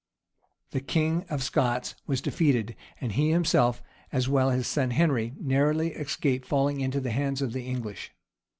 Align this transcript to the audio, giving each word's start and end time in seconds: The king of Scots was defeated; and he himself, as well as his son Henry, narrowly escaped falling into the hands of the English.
The 0.71 0.79
king 0.79 1.27
of 1.29 1.43
Scots 1.43 1.93
was 2.07 2.21
defeated; 2.23 2.75
and 2.99 3.11
he 3.11 3.29
himself, 3.29 3.83
as 4.11 4.27
well 4.27 4.49
as 4.49 4.55
his 4.55 4.67
son 4.67 4.89
Henry, 4.89 5.35
narrowly 5.39 5.93
escaped 5.93 6.47
falling 6.47 6.81
into 6.81 6.99
the 6.99 7.11
hands 7.11 7.39
of 7.39 7.53
the 7.53 7.67
English. 7.67 8.11